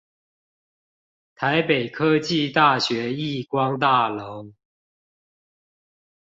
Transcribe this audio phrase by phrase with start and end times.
[1.35, 4.51] 台北科技大學億光大樓